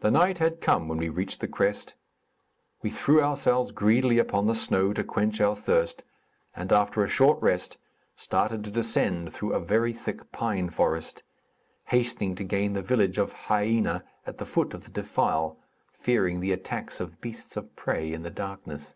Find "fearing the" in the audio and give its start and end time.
15.92-16.52